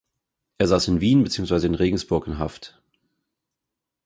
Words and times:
Er 0.57 0.67
saß 0.67 0.87
in 0.87 0.99
Wien 0.99 1.21
beziehungsweise 1.21 1.67
in 1.67 1.75
Regensburg 1.75 2.25
in 2.25 2.39
Haft. 2.39 2.81